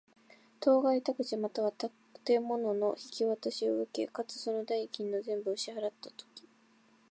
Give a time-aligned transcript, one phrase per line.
[0.59, 1.71] 当該宅地又は
[2.25, 6.43] 建物の引渡しを受け、かつ、その代金の全部を支払つたとき。